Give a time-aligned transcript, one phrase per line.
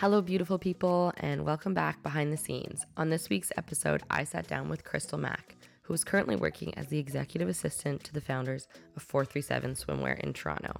[0.00, 2.86] Hello, beautiful people, and welcome back behind the scenes.
[2.96, 6.86] On this week's episode, I sat down with Crystal Mak, who is currently working as
[6.86, 8.66] the executive assistant to the founders
[8.96, 10.72] of 437 Swimwear in Toronto.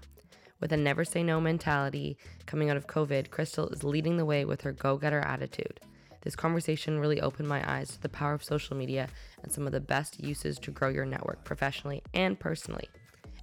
[0.58, 4.46] With a never say no mentality coming out of COVID, Crystal is leading the way
[4.46, 5.80] with her go getter attitude.
[6.22, 9.06] This conversation really opened my eyes to the power of social media
[9.42, 12.88] and some of the best uses to grow your network professionally and personally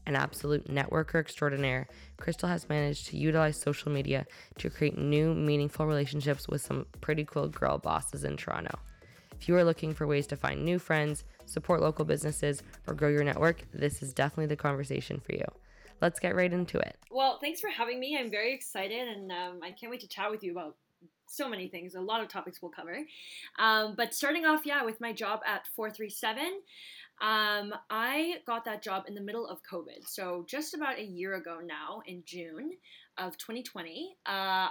[0.07, 4.25] an absolute networker extraordinaire, Crystal has managed to utilize social media
[4.57, 8.79] to create new, meaningful relationships with some pretty cool girl bosses in Toronto.
[9.39, 13.09] If you are looking for ways to find new friends, support local businesses, or grow
[13.09, 15.45] your network, this is definitely the conversation for you.
[16.01, 16.97] Let's get right into it.
[17.11, 18.17] Well, thanks for having me.
[18.17, 20.75] I'm very excited and um, I can't wait to chat with you about
[21.27, 21.95] so many things.
[21.95, 22.99] A lot of topics we'll cover.
[23.59, 26.61] Um, but starting off, yeah, with my job at 437.
[27.19, 30.07] Um, I got that job in the middle of COVID.
[30.07, 32.71] So, just about a year ago now, in June
[33.17, 34.29] of 2020, uh,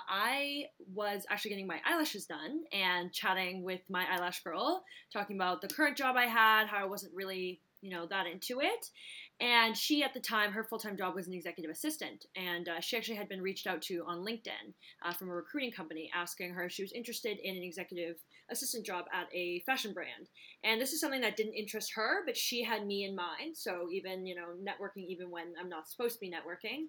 [0.08, 5.60] I was actually getting my eyelashes done and chatting with my eyelash girl, talking about
[5.60, 8.90] the current job I had, how I wasn't really you know that into it
[9.38, 12.96] and she at the time her full-time job was an executive assistant and uh, she
[12.96, 14.72] actually had been reached out to on linkedin
[15.04, 18.16] uh, from a recruiting company asking her if she was interested in an executive
[18.50, 20.28] assistant job at a fashion brand
[20.64, 23.88] and this is something that didn't interest her but she had me in mind so
[23.90, 26.86] even you know networking even when i'm not supposed to be networking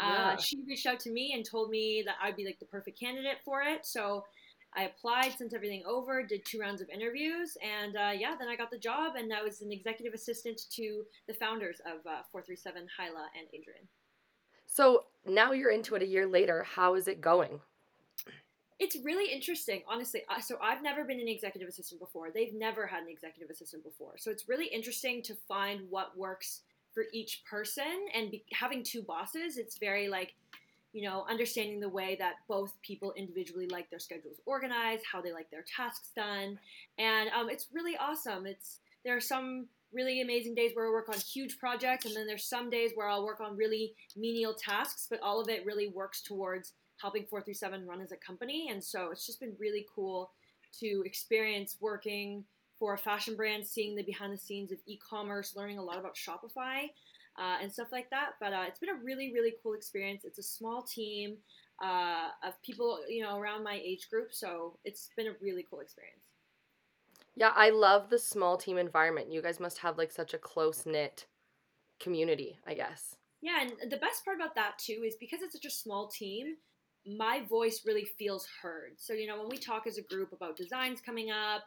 [0.00, 2.98] uh, she reached out to me and told me that i'd be like the perfect
[2.98, 4.24] candidate for it so
[4.76, 8.56] I applied, sent everything over, did two rounds of interviews, and uh, yeah, then I
[8.56, 12.88] got the job, and I was an executive assistant to the founders of uh, 437,
[12.98, 13.86] Hyla and Adrian.
[14.66, 16.64] So now you're into it a year later.
[16.64, 17.60] How is it going?
[18.78, 20.22] It's really interesting, honestly.
[20.44, 22.30] So I've never been an executive assistant before.
[22.32, 24.18] They've never had an executive assistant before.
[24.18, 28.06] So it's really interesting to find what works for each person.
[28.12, 30.34] And be, having two bosses, it's very like
[30.94, 35.32] you know, understanding the way that both people individually like their schedules organized, how they
[35.32, 36.56] like their tasks done,
[36.98, 38.46] and um, it's really awesome.
[38.46, 42.28] It's there are some really amazing days where I work on huge projects, and then
[42.28, 45.88] there's some days where I'll work on really menial tasks, but all of it really
[45.88, 50.30] works towards helping 437 run as a company, and so it's just been really cool
[50.80, 52.44] to experience working
[52.78, 56.16] for a fashion brand, seeing the behind the scenes of e-commerce, learning a lot about
[56.16, 56.90] Shopify
[57.38, 58.32] uh, and stuff like that.
[58.40, 60.24] But uh, it's been a really, really cool experience.
[60.24, 61.36] It's a small team
[61.82, 64.32] uh, of people, you know, around my age group.
[64.32, 66.20] So it's been a really cool experience.
[67.36, 69.32] Yeah, I love the small team environment.
[69.32, 71.26] You guys must have like such a close knit
[71.98, 73.16] community, I guess.
[73.40, 76.56] Yeah, and the best part about that too is because it's such a small team,
[77.06, 78.92] my voice really feels heard.
[78.96, 81.62] So, you know, when we talk as a group about designs coming up,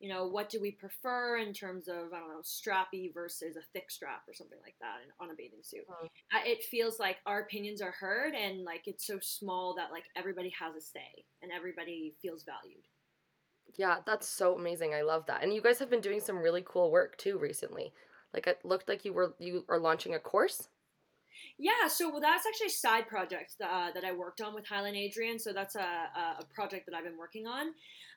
[0.00, 3.62] you know, what do we prefer in terms of, I don't know, strappy versus a
[3.74, 5.86] thick strap or something like that on a bathing suit.
[5.88, 6.46] Mm-hmm.
[6.46, 10.52] It feels like our opinions are heard and like it's so small that like everybody
[10.58, 12.84] has a say and everybody feels valued.
[13.76, 14.94] Yeah, that's so amazing.
[14.94, 15.42] I love that.
[15.42, 17.92] And you guys have been doing some really cool work too recently.
[18.32, 20.68] Like it looked like you were you are launching a course.
[21.62, 24.88] Yeah, so well, that's actually a side project uh, that I worked on with Hyla
[24.88, 25.38] and Adrian.
[25.38, 26.08] So that's a,
[26.40, 27.74] a project that I've been working on.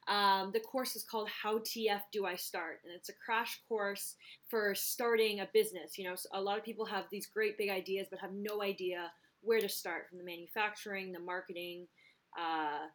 [0.08, 2.80] Um, the course is called How TF Do I Start?
[2.86, 4.16] And it's a crash course
[4.50, 5.98] for starting a business.
[5.98, 9.12] You know, a lot of people have these great big ideas but have no idea
[9.42, 11.88] where to start from the manufacturing, the marketing,
[12.40, 12.88] uh,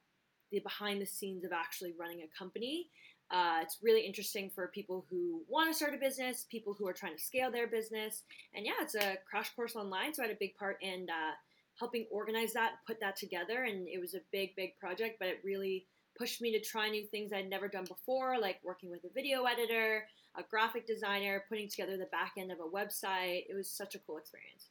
[0.51, 2.87] the behind the scenes of actually running a company.
[3.31, 6.95] Uh, it's really interesting for people who want to start a business, people who are
[6.95, 8.23] trying to scale their business.
[8.55, 10.15] And yeah, it's a crash course online.
[10.15, 11.35] So I had a big part in uh,
[11.79, 13.65] helping organize that, put that together.
[13.65, 15.87] And it was a big, big project, but it really
[16.17, 19.45] pushed me to try new things I'd never done before, like working with a video
[19.45, 20.05] editor,
[20.37, 23.45] a graphic designer, putting together the back end of a website.
[23.49, 24.71] It was such a cool experience.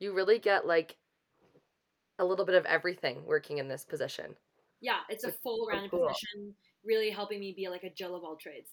[0.00, 0.96] You really get like
[2.18, 4.34] a little bit of everything working in this position.
[4.80, 6.08] Yeah, it's a full rounded cool.
[6.08, 6.54] position,
[6.84, 8.70] really helping me be like a Jill of all trades.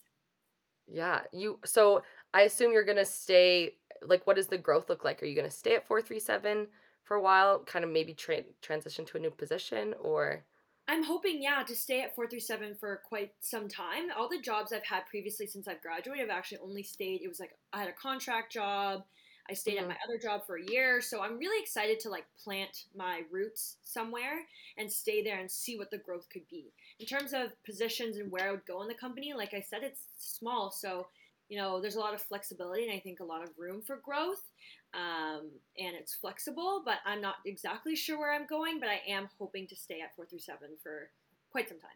[0.88, 5.22] Yeah, you so I assume you're gonna stay like what does the growth look like?
[5.22, 6.68] Are you gonna stay at 437
[7.04, 10.44] for a while, kind of maybe tra- transition to a new position or
[10.88, 14.08] I'm hoping, yeah, to stay at 437 for quite some time.
[14.18, 17.40] All the jobs I've had previously since I've graduated, I've actually only stayed, it was
[17.40, 19.04] like I had a contract job.
[19.50, 19.84] I stayed mm-hmm.
[19.84, 21.02] at my other job for a year.
[21.02, 24.42] So I'm really excited to like plant my roots somewhere
[24.78, 26.72] and stay there and see what the growth could be.
[27.02, 29.82] In terms of positions and where I would go in the company, like I said,
[29.82, 30.70] it's small.
[30.70, 31.08] So,
[31.50, 34.00] you know, there's a lot of flexibility and I think a lot of room for
[34.06, 34.52] growth
[34.94, 35.50] um,
[35.80, 39.66] and it's flexible, but I'm not exactly sure where I'm going, but I am hoping
[39.68, 41.10] to stay at 437 for
[41.52, 41.90] quite some time.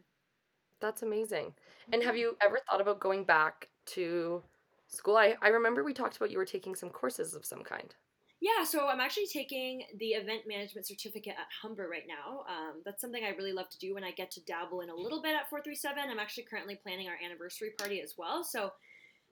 [0.79, 1.53] That's amazing.
[1.93, 4.41] And have you ever thought about going back to
[4.87, 5.17] school?
[5.17, 7.93] I, I remember we talked about you were taking some courses of some kind.
[8.41, 12.43] Yeah, so I'm actually taking the event management certificate at Humber right now.
[12.49, 14.95] Um, that's something I really love to do when I get to dabble in a
[14.95, 16.09] little bit at 437.
[16.09, 18.43] I'm actually currently planning our anniversary party as well.
[18.43, 18.71] So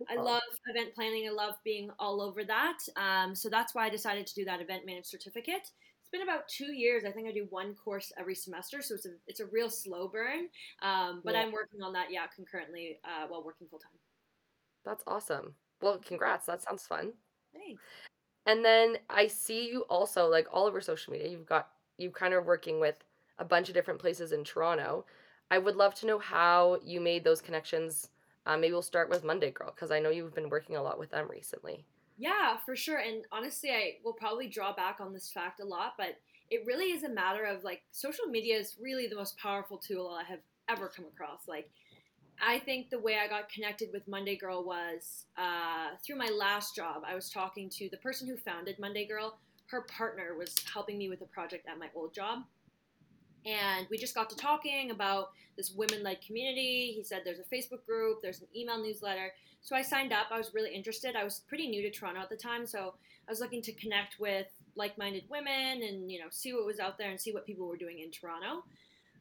[0.09, 1.27] I love event planning.
[1.27, 2.77] I love being all over that.
[2.95, 5.69] Um, so that's why I decided to do that event management certificate.
[5.99, 7.03] It's been about two years.
[7.05, 10.07] I think I do one course every semester, so it's a it's a real slow
[10.07, 10.47] burn.
[10.81, 11.41] Um, but Yeah.
[11.41, 13.99] I'm working on that, yeah, concurrently uh, while working full time.
[14.85, 15.55] That's awesome.
[15.81, 16.45] Well, congrats.
[16.45, 17.13] That sounds fun.
[17.53, 17.81] Thanks.
[18.45, 21.29] And then I see you also like all over social media.
[21.29, 23.03] You've got you kind of working with
[23.39, 25.05] a bunch of different places in Toronto.
[25.49, 28.09] I would love to know how you made those connections.
[28.45, 30.99] Uh, maybe we'll start with Monday Girl because I know you've been working a lot
[30.99, 31.85] with them recently.
[32.17, 32.97] Yeah, for sure.
[32.97, 36.17] And honestly, I will probably draw back on this fact a lot, but
[36.49, 40.09] it really is a matter of like social media is really the most powerful tool
[40.09, 41.47] I have ever come across.
[41.47, 41.69] Like,
[42.41, 46.75] I think the way I got connected with Monday Girl was uh, through my last
[46.75, 47.03] job.
[47.07, 49.37] I was talking to the person who founded Monday Girl.
[49.67, 52.39] Her partner was helping me with a project at my old job.
[53.45, 56.93] And we just got to talking about this women led community.
[56.95, 59.31] He said there's a Facebook group, there's an email newsletter.
[59.61, 60.27] So I signed up.
[60.31, 61.15] I was really interested.
[61.15, 62.95] I was pretty new to Toronto at the time, so
[63.27, 66.97] I was looking to connect with like-minded women and you know see what was out
[66.97, 68.63] there and see what people were doing in Toronto.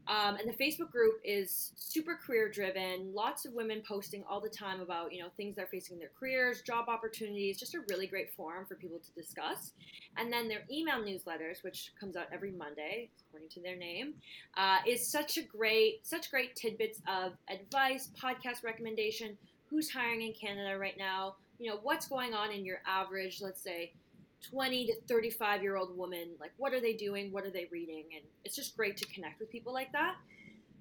[0.08, 3.12] Um, and the Facebook group is super career driven.
[3.14, 6.10] Lots of women posting all the time about you know things they're facing in their
[6.18, 7.58] careers, job opportunities.
[7.58, 9.72] Just a really great forum for people to discuss.
[10.16, 14.14] And then their email newsletters, which comes out every Monday, according to their name,
[14.56, 19.38] uh, is such a great, such great tidbits of advice, podcast recommendation.
[19.70, 21.36] Who's hiring in Canada right now?
[21.58, 23.92] You know what's going on in your average, let's say,
[24.50, 27.32] 20 to 35 year old woman like what are they doing?
[27.32, 28.04] What are they reading?
[28.14, 30.16] And it's just great to connect with people like that.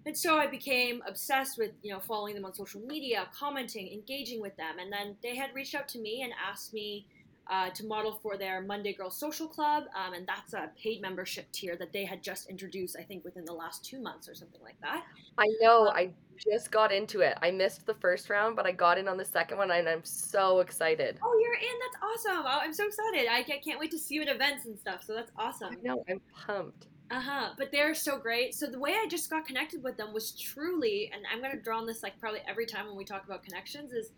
[0.05, 4.41] And so i became obsessed with you know following them on social media commenting engaging
[4.41, 4.79] with them.
[4.79, 7.05] And then they had reached out to me and asked me
[7.49, 11.51] uh, to model for their monday girl social club um, and that's a paid membership
[11.51, 14.61] tier that they had just introduced i think within the last two months or something
[14.63, 15.03] like that
[15.37, 15.87] I know.
[15.89, 17.37] I just got into it.
[17.41, 20.03] I missed the first round, but I got in on the second one, and I'm
[20.03, 21.17] so excited.
[21.23, 24.15] oh you're in that's awesome oh, i'm so excited I can't, can't wait to see
[24.15, 26.03] you at events and stuff so that's awesome No.
[26.09, 26.87] I'm pumped.
[27.09, 27.49] Uh huh.
[27.57, 28.55] But they're so great.
[28.55, 31.77] So the way I just got connected with them was truly, and I'm gonna draw
[31.79, 34.11] on this like probably every time when we talk about connections, is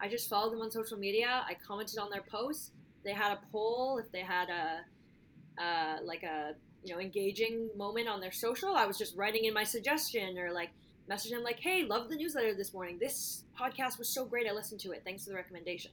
[0.00, 1.44] I just followed them on social media.
[1.48, 2.72] I commented on their posts.
[3.04, 3.98] They had a poll.
[3.98, 6.54] If they had a, uh, like a
[6.84, 10.52] you know engaging moment on their social, I was just writing in my suggestion or
[10.52, 10.70] like
[11.10, 12.98] messaging them like, "Hey, love the newsletter this morning.
[12.98, 14.46] This podcast was so great.
[14.48, 15.02] I listened to it.
[15.04, 15.92] Thanks for the recommendation."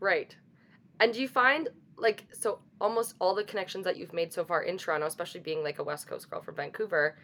[0.00, 0.34] Right.
[1.00, 4.62] And do you find like so almost all the connections that you've made so far
[4.62, 7.18] in Toronto, especially being like a West Coast girl from Vancouver,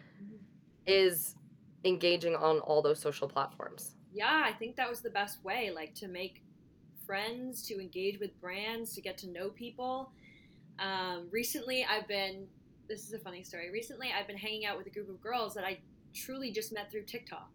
[0.85, 1.35] is
[1.83, 3.95] engaging on all those social platforms.
[4.15, 6.41] Yeah, I think that was the best way, like to make
[7.05, 10.09] friends, to engage with brands, to get to know people.
[10.79, 12.47] Um, recently, I've been,
[12.87, 13.69] this is a funny story.
[13.71, 15.79] Recently, I've been hanging out with a group of girls that I
[16.13, 17.49] truly just met through TikTok.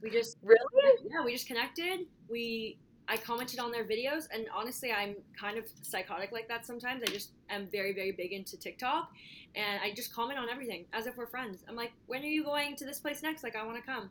[0.00, 0.58] We just, Really?
[1.04, 2.06] yeah, we just connected.
[2.28, 2.78] We,
[3.08, 7.02] I commented on their videos, and honestly, I'm kind of psychotic like that sometimes.
[7.02, 9.10] I just am very, very big into TikTok,
[9.56, 11.64] and I just comment on everything as if we're friends.
[11.68, 13.42] I'm like, when are you going to this place next?
[13.42, 14.10] Like, I want to come.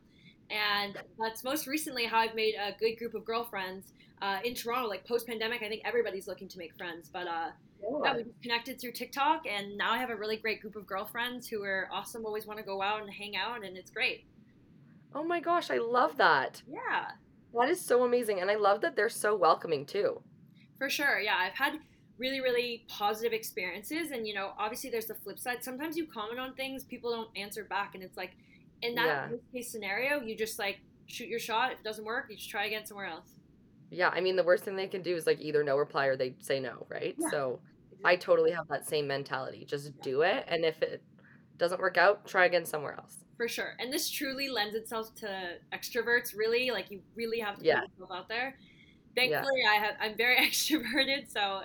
[0.50, 3.92] And that's most recently how I've made a good group of girlfriends
[4.22, 4.88] uh, in Toronto.
[4.88, 7.10] Like post pandemic, I think everybody's looking to make friends.
[7.12, 7.50] But uh,
[7.82, 11.48] yeah, we connected through TikTok, and now I have a really great group of girlfriends
[11.48, 12.24] who are awesome.
[12.24, 14.24] Always want to go out and hang out, and it's great.
[15.14, 16.62] Oh my gosh, I love that.
[16.68, 17.12] Yeah.
[17.54, 18.40] That is so amazing.
[18.40, 20.20] And I love that they're so welcoming too.
[20.78, 21.36] For sure, yeah.
[21.38, 21.78] I've had
[22.18, 25.62] really, really positive experiences, and you know, obviously, there's the flip side.
[25.62, 28.32] Sometimes you comment on things, people don't answer back, and it's like,
[28.84, 29.30] in that Yeah.
[29.30, 31.72] worst case scenario, you just like shoot your shot.
[31.72, 33.30] If it doesn't work, you just try again somewhere else.
[33.90, 36.16] Yeah, I mean, the worst thing they can do is like either no reply or
[36.16, 37.14] they say no, right?
[37.18, 37.30] Yeah.
[37.30, 37.60] So
[38.04, 39.64] I totally have that same mentality.
[39.64, 40.44] Just do it.
[40.48, 41.02] And if it
[41.58, 43.18] doesn't work out, try again somewhere else.
[43.36, 46.36] For sure, and this truly lends itself to extroverts.
[46.36, 47.80] Really, like you really have to Yeah.
[47.80, 48.56] put yourself out there.
[49.16, 51.62] Thankfully, I have I'm very extroverted, so uh,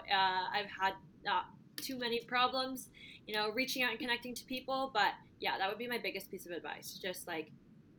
[0.53, 1.45] I've had not
[1.77, 2.89] too many problems,
[3.27, 4.91] you know, reaching out and connecting to people.
[4.93, 6.99] But yeah, that would be my biggest piece of advice.
[7.01, 7.51] Just like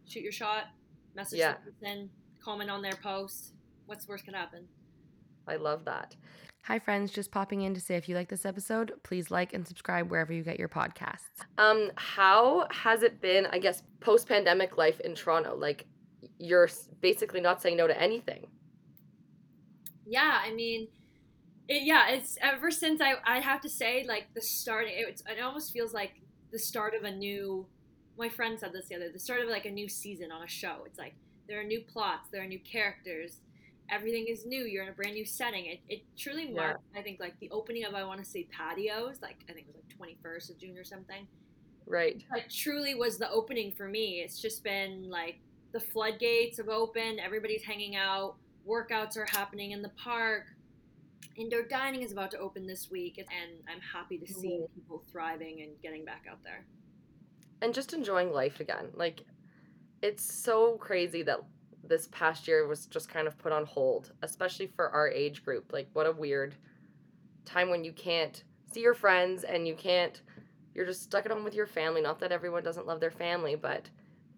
[0.07, 0.65] shoot your shot,
[1.15, 1.55] message Yeah.
[1.65, 2.11] the person,
[2.43, 3.55] comment on their post.
[3.87, 4.67] What's the worst could happen?
[5.47, 6.17] I love that.
[6.65, 7.11] Hi, friends.
[7.11, 10.33] Just popping in to say if you like this episode, please like and subscribe wherever
[10.33, 11.41] you get your podcasts.
[11.59, 15.57] Um, how has it been, I guess, post pandemic life in Toronto?
[15.57, 15.87] Like
[16.39, 16.69] you're
[17.01, 18.47] basically not saying no to anything.
[20.07, 20.89] Yeah, I mean,
[21.69, 25.41] it, yeah, it's ever since I I have to say like the starting, It, it
[25.41, 26.20] almost feels like
[26.53, 27.67] the start of a new.
[28.19, 29.11] My friend said this the other.
[29.11, 30.83] The start of like a new season on a show.
[30.87, 31.15] It's like
[31.49, 33.39] there are new plots, there are new characters,
[33.91, 34.65] everything is new.
[34.65, 35.67] You're in a brand new setting.
[35.67, 37.01] It, it truly marked, yeah.
[37.01, 39.75] I think, like the opening of I want to say patios, like I think it
[39.75, 41.27] was like 21st of June or something.
[41.87, 42.23] Right.
[42.31, 44.23] Like truly was the opening for me.
[44.25, 45.41] It's just been like
[45.73, 47.21] the floodgates have opened.
[47.21, 48.37] Everybody's hanging out.
[48.69, 50.47] Workouts are happening in the park.
[51.37, 54.75] Indoor dining is about to open this week, and I'm happy to see mm-hmm.
[54.75, 56.65] people thriving and getting back out there.
[57.63, 58.89] And just enjoying life again.
[58.95, 59.23] Like,
[60.03, 61.41] it's so crazy that
[61.85, 65.73] this past year was just kind of put on hold, especially for our age group.
[65.73, 66.55] Like, what a weird
[67.45, 70.21] time when you can't see your friends and you can't,
[70.75, 72.01] you're just stuck at home with your family.
[72.01, 73.89] Not that everyone doesn't love their family, but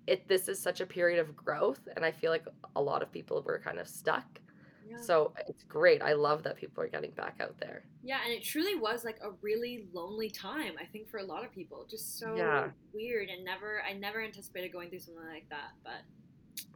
[0.07, 2.45] it this is such a period of growth and i feel like
[2.77, 4.41] a lot of people were kind of stuck
[4.93, 5.01] yeah.
[5.01, 8.33] so uh, it's great i love that people are getting back out there yeah and
[8.33, 11.87] it truly was like a really lonely time i think for a lot of people
[11.89, 12.69] just so yeah.
[12.93, 16.69] weird and never i never anticipated going through something like that but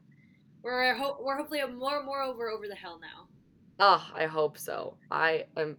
[0.63, 3.29] we're ho- we're hopefully more more over over the hell now
[3.81, 5.77] oh i hope so i am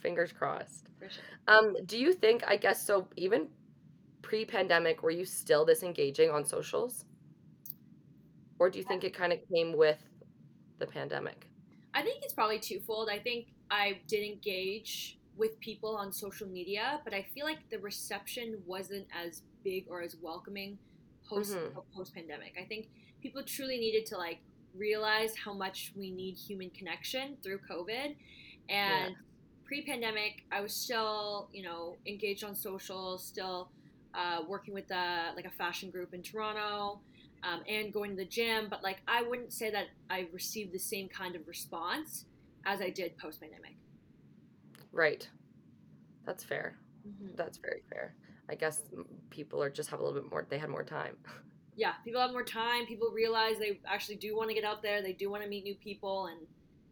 [0.00, 1.08] fingers crossed sure.
[1.48, 3.48] um do you think i guess so even
[4.22, 7.04] pre-pandemic were you still this engaging on socials
[8.58, 9.98] or do you uh think it kind of came with
[10.78, 11.46] the pandemic
[11.96, 17.00] i think it's probably twofold i think i did engage with people on social media
[17.04, 20.78] but i feel like the reception wasn't as big or as welcoming
[21.28, 21.78] post mm-hmm.
[21.94, 22.88] post pandemic i think
[23.22, 24.38] people truly needed to like
[24.76, 28.14] realize how much we need human connection through covid
[28.68, 29.16] and yeah.
[29.64, 33.70] pre-pandemic i was still you know engaged on social still
[34.16, 37.00] uh, working with a, like a fashion group in Toronto,
[37.42, 38.68] um, and going to the gym.
[38.70, 42.26] But like, I wouldn't say that I received the same kind of response
[42.64, 43.76] as I did post pandemic.
[44.92, 45.28] Right.
[46.24, 46.78] That's fair.
[47.06, 47.36] Mm-hmm.
[47.36, 48.14] That's very fair.
[48.48, 48.82] I guess
[49.30, 50.46] people are just have a little bit more.
[50.48, 51.16] They had more time.
[51.78, 52.86] Yeah, people have more time.
[52.86, 55.02] People realize they actually do want to get out there.
[55.02, 56.38] They do want to meet new people, and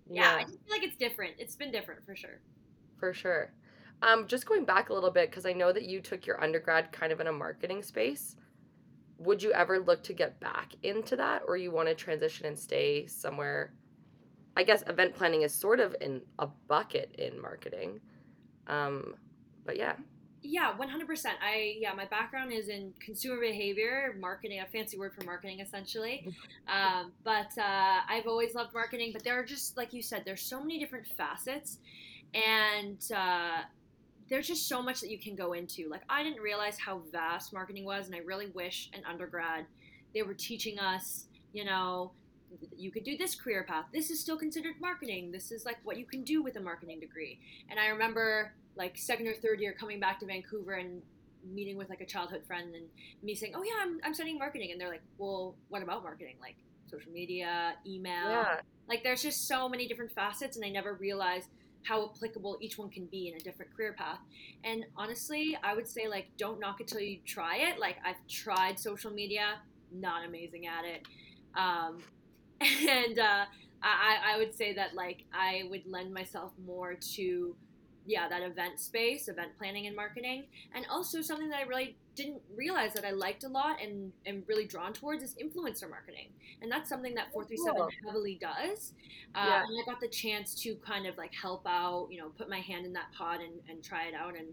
[0.07, 0.43] yeah, yeah.
[0.43, 1.37] I feel like it's different.
[1.39, 2.39] It's been different for sure.
[2.99, 3.51] For sure.
[4.03, 6.93] Um, just going back a little bit, because I know that you took your undergrad
[6.93, 8.37] kind of in a marketing space.
[9.19, 12.59] Would you ever look to get back into that, or you want to transition and
[12.59, 13.73] stay somewhere?
[14.57, 18.01] I guess event planning is sort of in a bucket in marketing.
[18.67, 19.15] Um,
[19.65, 19.95] but yeah.
[20.43, 21.27] Yeah, 100%.
[21.43, 26.29] I yeah, my background is in consumer behavior, marketing, a fancy word for marketing essentially.
[26.67, 30.41] Um, but uh, I've always loved marketing, but there are just like you said, there's
[30.41, 31.77] so many different facets
[32.33, 33.63] and uh,
[34.29, 35.89] there's just so much that you can go into.
[35.89, 39.67] Like I didn't realize how vast marketing was, and I really wish in undergrad
[40.15, 42.13] they were teaching us, you know,
[42.77, 43.87] you could do this career path.
[43.93, 45.33] This is still considered marketing.
[45.33, 47.41] This is like what you can do with a marketing degree.
[47.69, 51.03] And I remember like second or third year coming back to Vancouver and
[51.53, 52.87] meeting with like a childhood friend and
[53.23, 56.37] me saying, "Oh yeah, I'm I'm studying marketing." And they're like, "Well, what about marketing?
[56.41, 56.57] Like
[56.91, 58.61] social media, email?" Yeah.
[58.89, 61.49] Like there's just so many different facets and I never realized
[61.85, 64.19] how applicable each one can be in a different career path.
[64.65, 67.79] And honestly, I would say like don't knock it till you try it.
[67.79, 69.61] Like I've tried social media,
[69.93, 71.07] not amazing at it.
[71.55, 71.99] Um,
[72.61, 73.45] and uh,
[73.83, 77.55] I, I would say that like I would lend myself more to
[78.07, 82.41] yeah, that event space, event planning and marketing, and also something that I really didn't
[82.55, 86.29] realize that I liked a lot and am really drawn towards is influencer marketing,
[86.63, 88.93] and that's something that four three seven heavily does.
[89.35, 89.63] Uh, yeah.
[89.63, 92.61] And I got the chance to kind of like help out, you know, put my
[92.61, 94.49] hand in that pot and, and try it out and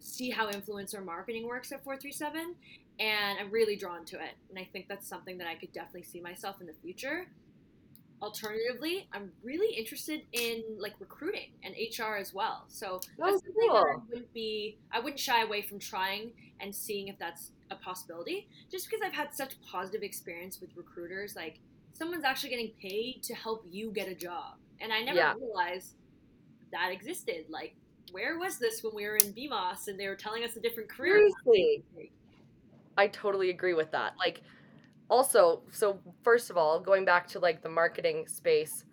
[0.00, 2.54] see how influencer marketing works at four three seven,
[2.98, 6.04] and I'm really drawn to it, and I think that's something that I could definitely
[6.04, 7.26] see myself in the future
[8.20, 12.64] alternatively, I'm really interested in like recruiting and HR as well.
[12.68, 13.74] So that's oh, something cool.
[13.74, 17.76] that I wouldn't be I wouldn't shy away from trying and seeing if that's a
[17.76, 18.48] possibility.
[18.70, 21.60] Just because I've had such positive experience with recruiters, like
[21.92, 24.54] someone's actually getting paid to help you get a job.
[24.80, 25.34] And I never yeah.
[25.34, 25.94] realized
[26.72, 27.46] that existed.
[27.48, 27.74] Like,
[28.12, 30.88] where was this when we were in BMOS and they were telling us a different
[30.88, 31.28] career?
[31.44, 32.12] Seriously.
[32.96, 34.14] I totally agree with that.
[34.18, 34.42] Like
[35.08, 38.84] also, so first of all, going back to like the marketing space,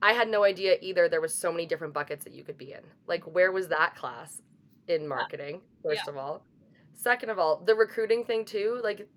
[0.00, 2.72] I had no idea either there was so many different buckets that you could be
[2.72, 2.80] in.
[3.06, 4.42] Like where was that class
[4.88, 6.10] in uh, marketing, first yeah.
[6.10, 6.44] of all?
[6.94, 9.08] Second of all, the recruiting thing too, like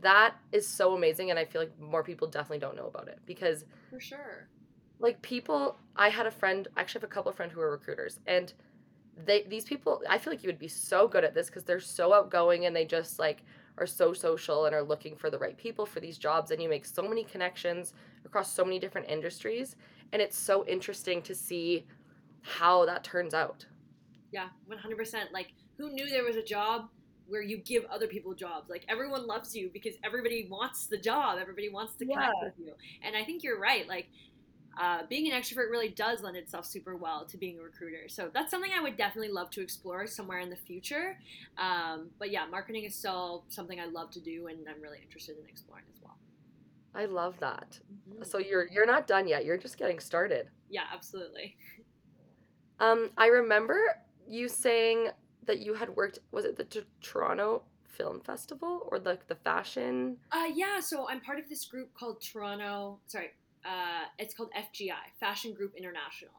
[0.00, 3.18] that is so amazing and I feel like more people definitely don't know about it
[3.26, 4.48] because For sure.
[4.98, 7.70] Like people I had a friend, I actually have a couple of friends who are
[7.70, 8.52] recruiters and
[9.24, 11.80] they these people I feel like you would be so good at this because they're
[11.80, 13.42] so outgoing and they just like
[13.78, 16.68] are so social and are looking for the right people for these jobs and you
[16.68, 17.94] make so many connections
[18.24, 19.76] across so many different industries
[20.12, 21.86] and it's so interesting to see
[22.42, 23.66] how that turns out
[24.36, 26.88] yeah 100% like who knew there was a job
[27.26, 31.38] where you give other people jobs like everyone loves you because everybody wants the job
[31.40, 32.44] everybody wants to connect yeah.
[32.44, 34.08] with you and i think you're right like
[34.78, 38.08] uh, being an extrovert really does lend itself super well to being a recruiter.
[38.08, 41.18] So that's something I would definitely love to explore somewhere in the future.
[41.56, 45.38] Um, but yeah, marketing is still something I love to do, and I'm really interested
[45.38, 46.18] in exploring as well.
[46.94, 47.80] I love that.
[47.90, 48.24] Mm-hmm.
[48.24, 49.46] So you're you're not done yet.
[49.46, 50.50] You're just getting started.
[50.68, 51.56] Yeah, absolutely.
[52.78, 53.78] Um, I remember
[54.28, 55.08] you saying
[55.46, 56.18] that you had worked.
[56.32, 60.16] Was it the T- Toronto Film Festival or the the fashion?
[60.32, 60.80] Uh, yeah.
[60.80, 62.98] So I'm part of this group called Toronto.
[63.06, 63.30] Sorry,
[63.64, 66.32] uh, it's called FGI, Fashion Group International.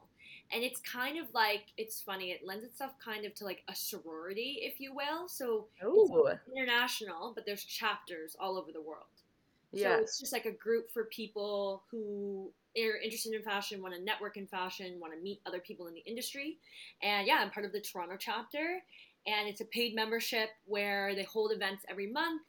[0.52, 2.32] And it's kind of like it's funny.
[2.32, 5.28] It lends itself kind of to like a sorority, if you will.
[5.28, 6.28] So Ooh.
[6.28, 9.04] it's international, but there's chapters all over the world.
[9.74, 9.96] Yeah.
[9.96, 12.50] So it's just like a group for people who
[12.86, 15.94] are interested in fashion, want to network in fashion, want to meet other people in
[15.94, 16.58] the industry.
[17.02, 18.82] And yeah, I'm part of the Toronto chapter,
[19.26, 22.42] and it's a paid membership where they hold events every month.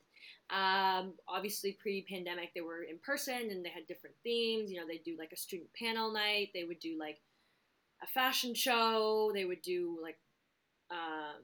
[0.51, 4.71] Um, obviously, pre-pandemic, they were in person and they had different themes.
[4.71, 6.51] You know, they do like a student panel night.
[6.55, 7.19] They would do like
[8.03, 9.31] a fashion show.
[9.35, 10.17] They would do like
[10.91, 11.43] um,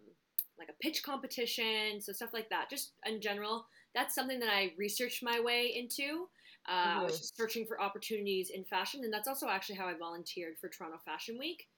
[0.58, 2.70] like a pitch competition, so stuff like that.
[2.70, 6.28] Just in general, that's something that I researched my way into.
[6.66, 7.00] Uh, mm-hmm.
[7.00, 10.58] I was just searching for opportunities in fashion, and that's also actually how I volunteered
[10.58, 11.68] for Toronto Fashion Week,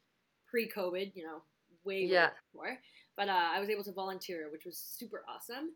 [0.49, 1.13] pre-COVID.
[1.15, 1.43] You know,
[1.85, 2.31] way, way yeah.
[2.53, 2.79] before.
[3.17, 5.71] But uh, I was able to volunteer, which was super awesome.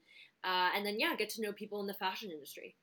[0.44, 2.76] Uh, and then yeah, get to know people in the fashion industry.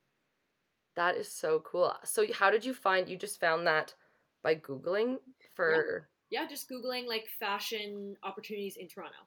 [0.96, 1.94] That is so cool.
[2.04, 3.08] So how did you find?
[3.08, 3.94] You just found that
[4.42, 5.18] by googling
[5.54, 6.08] for.
[6.30, 9.18] Yeah, yeah just googling like fashion opportunities in Toronto,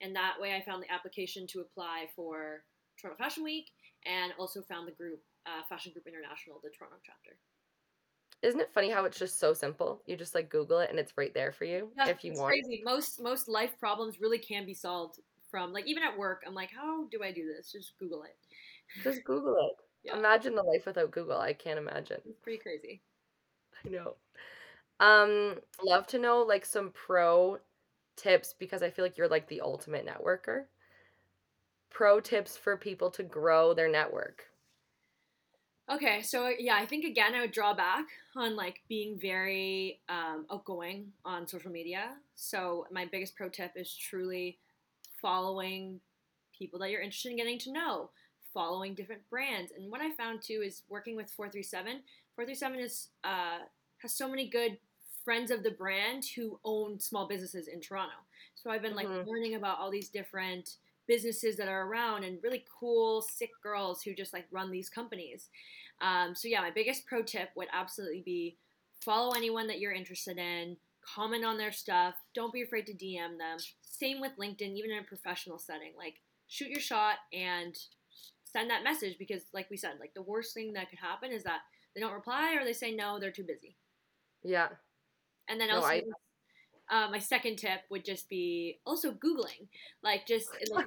[0.00, 2.64] and that way I found the application to apply for
[3.00, 3.70] Toronto Fashion Week,
[4.06, 7.36] and also found the group uh, Fashion Group International, the Toronto chapter.
[8.42, 10.02] Isn't it funny how it's just so simple?
[10.06, 12.40] You just like Google it and it's right there for you yeah, if you it's
[12.40, 12.52] want.
[12.52, 12.82] Crazy.
[12.84, 15.20] Most most life problems really can be solved
[15.50, 16.42] from like even at work.
[16.46, 17.70] I'm like, how do I do this?
[17.72, 18.36] Just Google it.
[19.02, 19.76] Just Google it.
[20.02, 20.16] Yeah.
[20.16, 21.38] Imagine the life without Google.
[21.38, 22.22] I can't imagine.
[22.26, 23.02] It's pretty crazy.
[23.84, 24.14] I know.
[24.98, 27.58] Um, love to know like some pro
[28.16, 30.64] tips because I feel like you're like the ultimate networker.
[31.90, 34.49] Pro tips for people to grow their network.
[35.92, 40.46] Okay, so yeah, I think again I would draw back on like being very um,
[40.50, 42.12] outgoing on social media.
[42.36, 44.58] So my biggest pro tip is truly
[45.20, 46.00] following
[46.56, 48.10] people that you're interested in getting to know,
[48.54, 49.72] following different brands.
[49.76, 52.02] And what I found too is working with 437.
[52.36, 53.58] 437 is uh,
[53.98, 54.78] has so many good
[55.24, 58.14] friends of the brand who own small businesses in Toronto.
[58.54, 59.28] So I've been like mm-hmm.
[59.28, 60.76] learning about all these different
[61.10, 65.48] businesses that are around and really cool, sick girls who just like run these companies.
[66.00, 68.56] Um, so yeah, my biggest pro tip would absolutely be
[69.04, 73.38] follow anyone that you're interested in, comment on their stuff, don't be afraid to DM
[73.38, 73.58] them.
[73.82, 75.92] Same with LinkedIn, even in a professional setting.
[75.98, 76.14] Like
[76.46, 77.76] shoot your shot and
[78.44, 81.42] send that message because like we said, like the worst thing that could happen is
[81.42, 83.74] that they don't reply or they say no, they're too busy.
[84.44, 84.68] Yeah.
[85.48, 86.02] And then no, also I...
[86.88, 89.66] uh, my second tip would just be also Googling.
[90.04, 90.86] Like just like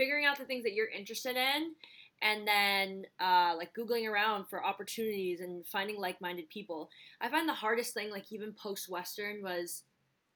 [0.00, 1.74] figuring out the things that you're interested in
[2.22, 6.88] and then uh, like googling around for opportunities and finding like-minded people.
[7.20, 9.82] I find the hardest thing like even post-western was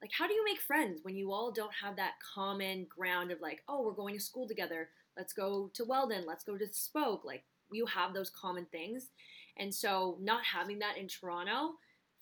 [0.03, 3.41] like how do you make friends when you all don't have that common ground of
[3.41, 4.89] like oh we're going to school together.
[5.17, 6.25] Let's go to weldon.
[6.27, 7.25] Let's go to spoke.
[7.25, 9.09] Like you have those common things.
[9.57, 11.75] And so not having that in toronto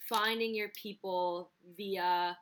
[0.07, 2.37] finding your people via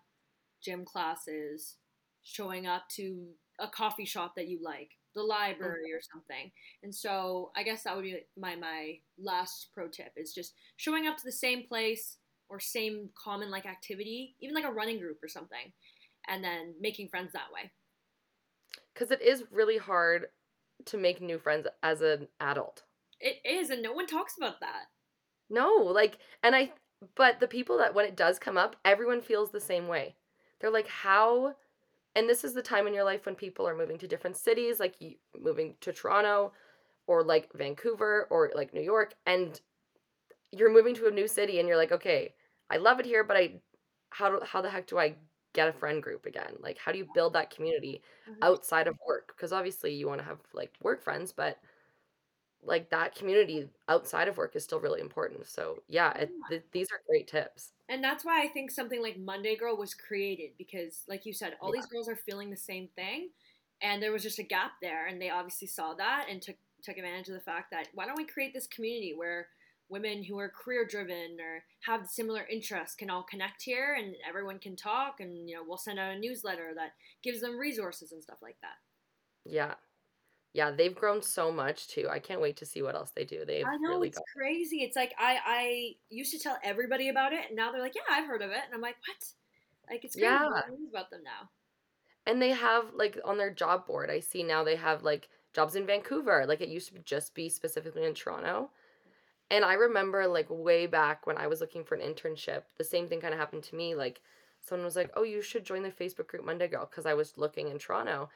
[0.62, 1.76] gym classes
[2.24, 3.28] showing up to
[3.62, 5.93] a coffee shop that you like the library okay.
[5.93, 6.52] or something.
[6.84, 11.08] And so I guess that would be my my last pro tip is just showing
[11.08, 12.17] up to the same place
[12.50, 15.71] or same common like activity, even like a running group or something,
[16.28, 17.71] and then making friends that way.
[18.95, 20.28] Cuz it is really hard
[20.86, 22.84] to make new friends as an adult.
[23.19, 24.86] It is and no one talks about that.
[25.50, 26.74] No, like and I
[27.15, 30.15] but the people that when it does come up, everyone feels the same way.
[30.60, 31.56] They're like how
[32.15, 34.80] and this is the time in your life when people are moving to different cities
[34.80, 36.52] like you, moving to toronto
[37.08, 39.62] or like vancouver or like new york and
[40.52, 42.34] you're moving to a new city and you're like okay
[42.69, 43.54] i love it here but i
[44.10, 45.15] how, do, how the heck do i
[45.54, 48.41] get a friend group again like how do you build that community mm-hmm.
[48.41, 51.58] outside of work because obviously you want to have like work friends but
[52.63, 55.47] like that community outside of work is still really important.
[55.47, 57.71] So yeah, it, th- these are great tips.
[57.89, 61.56] And that's why I think something like Monday Girl was created because, like you said,
[61.60, 61.82] all yeah.
[61.82, 63.30] these girls are feeling the same thing,
[63.82, 66.97] and there was just a gap there, and they obviously saw that and took took
[66.97, 69.47] advantage of the fact that why don't we create this community where
[69.89, 74.58] women who are career driven or have similar interests can all connect here and everyone
[74.58, 78.24] can talk and you know we'll send out a newsletter that gives them resources and
[78.24, 78.78] stuff like that
[79.45, 79.74] yeah
[80.54, 82.08] Yeah, they've grown so much too.
[82.10, 83.46] I can't wait to see what else they do.
[83.46, 84.84] They've I know really it's got crazy.
[84.84, 88.02] It's like I I used to tell everybody about it, and now they're like, yeah,
[88.10, 89.26] I've heard of it, and I'm like, what?
[89.90, 90.28] Like it's crazy.
[90.28, 90.50] Yeah.
[90.70, 91.50] Knows about them now.
[92.26, 95.76] And they have like on their job board, I see now they have like jobs
[95.76, 96.46] in Vancouver.
[96.46, 98.72] Like it used to just be specifically in Toronto.
[99.50, 103.08] And I remember like way back when I was looking for an internship, the same
[103.08, 103.96] thing kind of happened to me.
[103.96, 104.22] Like
[104.62, 107.38] someone was like, "Oh, you should join the Facebook group Monday Girl" because I was
[107.38, 108.30] looking in Toronto,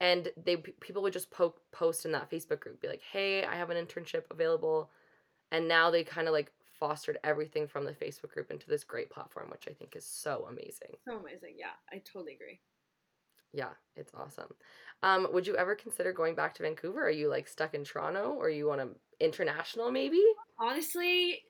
[0.00, 3.56] and they people would just po- post in that Facebook group, be like, "Hey, I
[3.56, 4.90] have an internship available,"
[5.50, 9.10] and now they kind of like fostered everything from the Facebook group into this great
[9.10, 10.96] platform, which I think is so amazing.
[11.08, 11.56] So amazing.
[11.58, 12.60] Yeah, I totally agree.
[13.52, 14.54] Yeah, it's awesome.
[15.02, 17.06] Um, would you ever consider going back to Vancouver?
[17.06, 20.22] Are you like stuck in Toronto or you want to international maybe?
[20.60, 21.42] Honestly,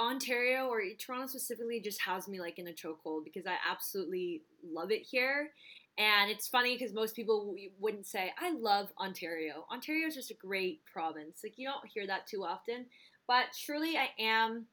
[0.00, 4.90] Ontario or Toronto specifically just has me like in a chokehold because I absolutely love
[4.90, 5.50] it here.
[5.96, 9.64] And it's funny because most people w- wouldn't say, I love Ontario.
[9.70, 11.40] Ontario is just a great province.
[11.44, 12.86] Like, you don't hear that too often.
[13.28, 14.66] But truly, I am.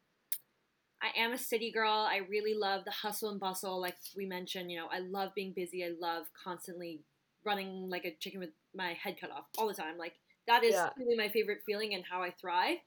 [1.01, 1.91] I am a city girl.
[1.91, 4.71] I really love the hustle and bustle, like we mentioned.
[4.71, 5.83] You know, I love being busy.
[5.83, 7.01] I love constantly
[7.43, 9.97] running like a chicken with my head cut off all the time.
[9.97, 10.13] Like
[10.47, 10.89] that is Yeah.
[10.95, 12.77] really my favorite feeling and how I thrive.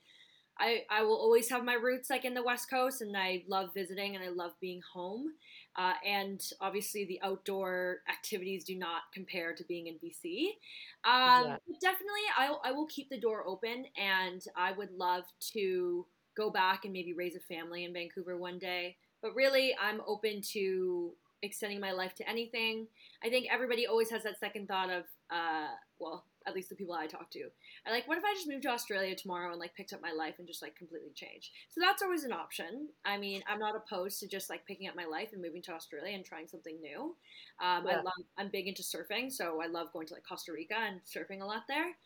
[0.59, 3.71] I, I will always have my roots like in the West Coast, and I love
[3.75, 5.33] visiting and I love being home.
[5.77, 10.57] Uh, and obviously, the outdoor activities do not compare to being in BC.
[11.05, 11.57] Um, Yeah.
[11.81, 16.85] Definitely, I, I will keep the door open, and I would love to go back
[16.85, 18.97] and maybe raise a family in Vancouver one day.
[19.23, 21.13] But really, I'm open to
[21.43, 22.87] extending my life to anything.
[23.23, 26.95] I think everybody always has that second thought of, uh, well, at least the people
[26.95, 27.45] I talk to,
[27.87, 30.13] are like, what if I just moved to Australia tomorrow and like picked up my
[30.13, 31.51] life and just like completely changed?
[31.71, 32.89] So that's always an option.
[33.05, 35.73] I mean, I'm not opposed to just like picking up my life and moving to
[35.73, 37.17] Australia and trying something new.
[37.61, 40.77] Um, I love, I'm big into surfing, so I love going to like Costa Rica
[40.77, 41.97] and surfing a lot there.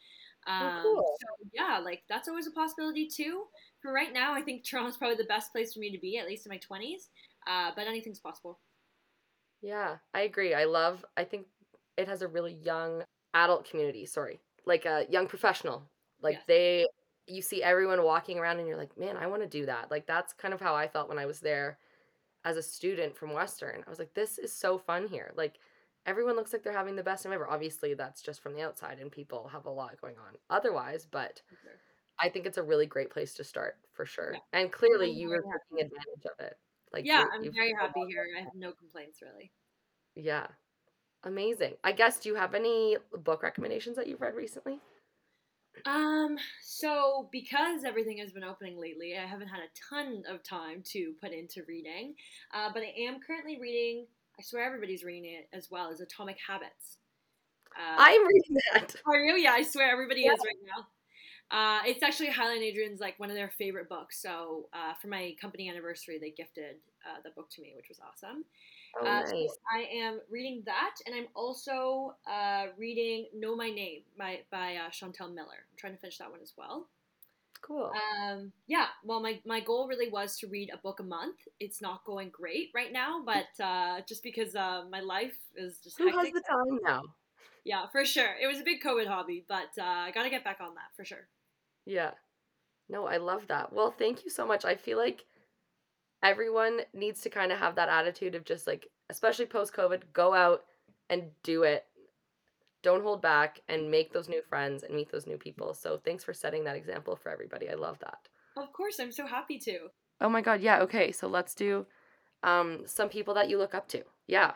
[0.60, 1.18] Oh, Um, cool.
[1.20, 3.46] So yeah, like that's always a possibility too.
[3.80, 6.26] For right now, I think Toronto's probably the best place for me to be, at
[6.26, 7.10] least in my 20s.
[7.46, 8.60] Uh, but anything's possible.
[9.60, 10.54] Yeah, I agree.
[10.54, 11.46] I love, I think
[11.96, 15.82] it has a really young adult community, sorry, like a young professional.
[16.22, 16.44] Like Yes.
[16.46, 16.86] they,
[17.26, 19.90] you see everyone walking around and you're like, man, I want to do that.
[19.90, 21.78] Like that's kind of how I felt when I was there
[22.44, 23.82] as a student from Western.
[23.86, 25.32] I was like, this is so fun here.
[25.36, 25.58] Like
[26.06, 27.48] everyone looks like they're having the best time ever.
[27.48, 31.42] Obviously, that's just from the outside and people have a lot going on otherwise, but
[32.20, 34.32] I think it's a really great place to start for sure.
[34.34, 34.60] Yeah.
[34.60, 36.54] And clearly I'm you were taking advantage of it.
[36.92, 38.26] Like yeah, you're- I'm very happy here.
[38.36, 39.52] I have no complaints really.
[40.16, 40.46] Yeah.
[41.24, 41.74] Amazing.
[41.82, 44.80] I guess do you have any book recommendations that you've read recently?
[45.86, 50.82] Um, so because everything has been opening lately, I haven't had a ton of time
[50.92, 52.14] to put into reading.
[52.54, 54.06] Uh, but I am currently reading.
[54.38, 56.98] I swear everybody's reading it as well as Atomic Habits.
[57.76, 58.94] Uh, I'm reading that.
[59.06, 59.36] Are you?
[59.36, 60.86] Yeah, I swear everybody is right now.
[61.50, 64.20] Uh, it's actually Hyla and Adrian's like one of their favorite books.
[64.20, 66.76] So uh, for my company anniversary, they gifted
[67.06, 68.44] uh, the book to me, which was awesome.
[69.00, 69.30] Oh, Uh, nice.
[69.30, 74.76] so I am reading that, and I'm also uh, reading Know My Name by by
[74.76, 75.66] uh, Chanel Miller.
[75.70, 76.88] I'm trying to finish that one as well.
[77.60, 77.92] Cool.
[77.92, 81.36] Um, yeah, well, my, my goal really was to read a book a month.
[81.58, 85.98] It's not going great right now, but uh, just because uh, my life is just
[85.98, 87.02] Who has the time now?
[87.64, 88.36] Yeah, for sure.
[88.40, 90.94] It was a big COVID hobby, but uh, I got to get back on that
[90.96, 91.26] for sure.
[91.84, 92.12] Yeah.
[92.88, 93.72] No, I love that.
[93.72, 94.64] Well, thank you so much.
[94.64, 95.24] I feel like
[96.22, 100.34] everyone needs to kind of have that attitude of just like, especially post COVID, go
[100.34, 100.64] out
[101.10, 101.84] and do it.
[102.82, 105.74] Don't hold back and make those new friends and meet those new people.
[105.74, 107.68] So thanks for setting that example for everybody.
[107.68, 108.18] I love that.
[108.56, 109.88] Of course, I'm so happy to.
[110.20, 111.12] Oh my god, yeah, okay.
[111.12, 111.86] So let's do
[112.44, 114.02] um some people that you look up to.
[114.26, 114.52] Yeah.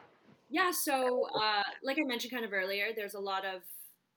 [0.50, 3.62] Yeah, so uh, like I mentioned kind of earlier, there's a lot of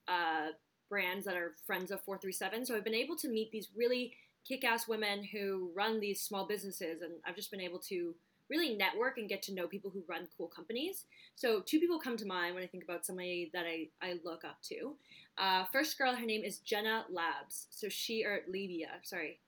[0.10, 0.48] uh,
[0.90, 2.66] brands that are friends of 437.
[2.66, 4.14] So I've been able to meet these really
[4.48, 8.16] kick ass women who run these small businesses, and I've just been able to
[8.50, 11.06] really network and get to know people who run cool companies.
[11.36, 14.44] So two people come to mind when I think about somebody that I, I look
[14.46, 14.96] up to.
[15.38, 17.68] Uh, first girl, her name is Jenna Labs.
[17.72, 19.40] So she, or Labia, sorry.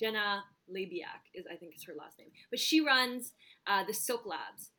[0.00, 2.28] Jenna Labiak is, I think, is her last name.
[2.50, 3.32] But she runs
[3.66, 4.70] uh, the Silk Labs.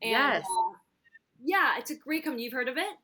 [0.00, 0.44] And, Yes.
[0.44, 0.78] uh,
[1.44, 2.44] yeah, it's a great company.
[2.44, 2.96] You've heard of it?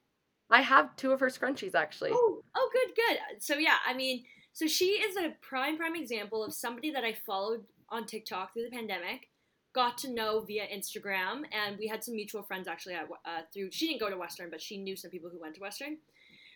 [0.51, 2.11] I have two of her scrunchies actually.
[2.12, 3.42] Oh, oh, good, good.
[3.42, 7.12] So yeah, I mean, so she is a prime, prime example of somebody that I
[7.12, 9.28] followed on TikTok through the pandemic,
[9.74, 13.72] got to know via Instagram, and we had some mutual friends actually at, uh, through.
[13.72, 15.98] She didn't go to Western, but she knew some people who went to Western.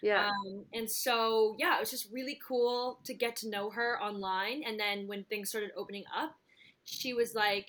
[0.00, 0.28] Yeah.
[0.28, 4.62] Um, and so, yeah, it was just really cool to get to know her online.
[4.64, 6.36] And then when things started opening up,
[6.84, 7.66] she was like,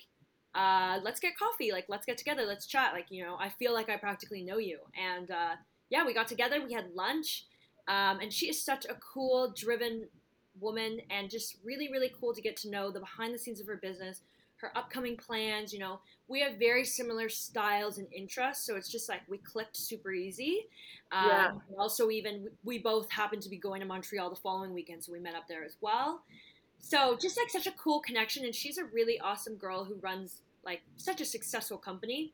[0.54, 1.72] uh, let's get coffee.
[1.72, 2.44] Like, let's get together.
[2.46, 2.92] Let's chat.
[2.92, 4.78] Like, you know, I feel like I practically know you.
[4.96, 5.56] And uh,
[5.90, 6.64] yeah, we got together.
[6.64, 7.46] We had lunch.
[7.88, 10.06] Um, and she is such a cool, driven
[10.60, 13.66] woman and just really, really cool to get to know the behind the scenes of
[13.66, 14.22] her business,
[14.56, 15.72] her upcoming plans.
[15.72, 19.76] You know, we have very similar styles and interests, so it's just like we clicked
[19.76, 20.66] super easy.
[21.12, 21.50] Um, yeah.
[21.78, 25.20] Also, even we both happened to be going to Montreal the following weekend, so we
[25.20, 26.22] met up there as well.
[26.78, 30.42] So just like such a cool connection, and she's a really awesome girl who runs
[30.64, 32.32] like such a successful company.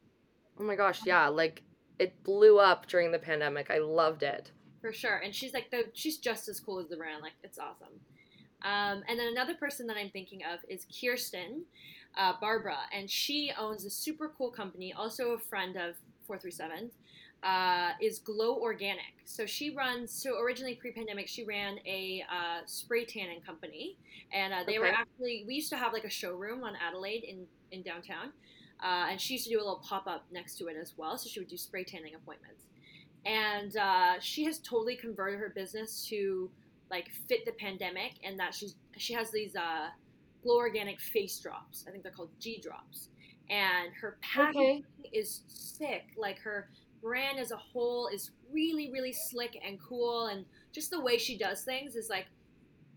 [0.59, 1.63] Oh my gosh, yeah, like
[1.99, 3.71] it blew up during the pandemic.
[3.71, 4.51] I loved it.
[4.87, 7.21] For sure, and she's like the she's just as cool as the brand.
[7.21, 7.89] Like it's awesome.
[8.63, 11.63] Um, and then another person that I'm thinking of is Kirsten
[12.17, 15.97] uh, Barbara, and she owns a super cool company, also a friend of
[16.29, 16.93] 437,
[17.43, 19.15] uh, is Glow Organic.
[19.25, 23.97] So she runs, so originally pre pandemic, she ran a uh, spray tanning company.
[24.33, 24.79] And uh, they okay.
[24.79, 28.29] were actually, we used to have like a showroom on Adelaide in, in downtown.
[28.81, 31.19] Uh, and she used to do a little pop up next to it as well.
[31.19, 32.63] So she would do spray tanning appointments.
[33.27, 36.49] And uh, she has totally converted her business to
[36.91, 39.89] like fit the pandemic and that she's she has these uh
[40.43, 41.85] glow organic face drops.
[41.87, 43.09] I think they're called g drops.
[43.51, 45.11] And her packaging okay.
[45.13, 46.05] is sick.
[46.17, 46.69] Like her
[47.03, 50.27] brand as a whole is really really slick and cool.
[50.27, 52.27] And just the way she does things is like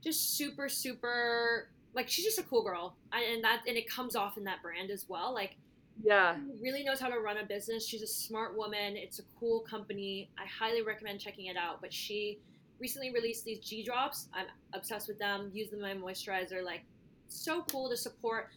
[0.04, 2.96] just super super like she's just a cool girl.
[3.12, 5.34] And that and it comes off in that brand as well.
[5.34, 5.56] Like
[6.02, 9.60] yeah really knows how to run a business she's a smart woman it's a cool
[9.62, 12.40] company i highly recommend checking it out but she
[12.80, 14.28] recently released these G drops.
[14.34, 15.52] I'm obsessed with them.
[15.54, 16.64] Use them in my moisturizer.
[16.64, 16.82] Like,
[17.28, 18.50] so cool to support,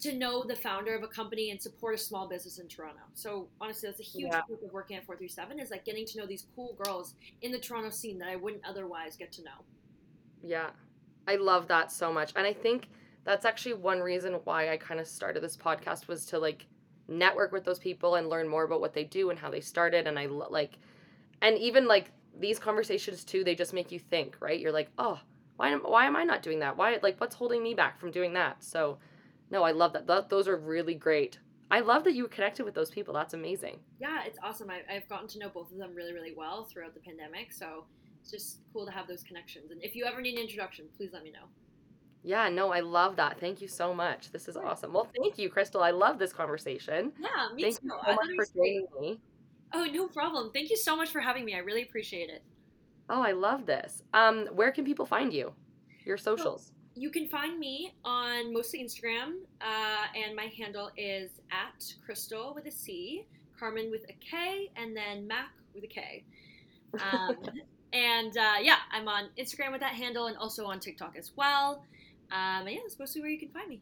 [0.00, 3.00] to know the founder of a company and support a small business in Toronto.
[3.14, 4.42] So honestly, that's a huge yeah.
[4.46, 7.58] group of working at 437 is like getting to know these cool girls in the
[7.58, 9.64] Toronto scene that I wouldn't otherwise get to know.
[10.42, 10.70] Yeah,
[11.28, 12.88] I love that so much, and I think
[13.24, 16.66] that's actually one reason why I kind of started this podcast was to like
[17.08, 20.06] network with those people and learn more about what they do and how they started
[20.06, 20.78] and I like
[21.40, 24.58] and even like these conversations too, they just make you think, right?
[24.58, 25.20] You're like, oh,
[25.56, 26.76] why am why am I not doing that?
[26.76, 28.64] Why like what's holding me back from doing that?
[28.64, 28.98] So,
[29.50, 30.06] no, I love that.
[30.06, 31.38] Th- those are really great.
[31.70, 33.14] I love that you connected with those people.
[33.14, 33.78] That's amazing.
[33.98, 34.70] Yeah, it's awesome.
[34.70, 37.52] I, I've gotten to know both of them really, really well throughout the pandemic.
[37.52, 37.84] So
[38.20, 39.70] it's just cool to have those connections.
[39.70, 41.46] And if you ever need an introduction, please let me know.
[42.24, 43.40] Yeah, no, I love that.
[43.40, 44.30] Thank you so much.
[44.30, 44.92] This is awesome.
[44.92, 45.82] Well, thank you, Crystal.
[45.82, 47.12] I love this conversation.
[47.18, 47.86] Yeah, me thank too.
[47.86, 49.20] you so much for joining me.
[49.72, 50.50] Oh, no problem.
[50.52, 51.54] Thank you so much for having me.
[51.54, 52.42] I really appreciate it.
[53.08, 54.02] Oh, I love this.
[54.14, 55.52] Um, where can people find you?
[56.04, 56.72] Your socials.
[56.94, 62.66] you can find me on mostly Instagram, uh, and my handle is at Crystal with
[62.66, 63.26] a C,
[63.58, 66.24] Carmen with a K, and then Mac with a K.
[66.94, 67.36] Um,
[67.94, 71.86] and uh, yeah, I'm on Instagram with that handle and also on TikTok as well.
[72.32, 73.80] Um, and yeah, that's mostly where you can find me.